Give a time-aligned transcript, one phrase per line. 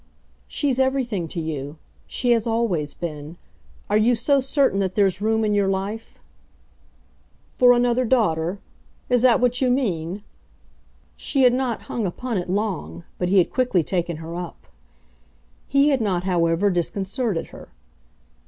[0.47, 3.37] "She's everything to you she has always been.
[3.87, 6.17] Are you so certain that there's room in your life?"
[7.57, 8.57] "For another daughter?
[9.09, 10.23] is that what you mean?"
[11.15, 14.65] She had not hung upon it long, but he had quickly taken her up.
[15.67, 17.69] He had not, however, disconcerted her.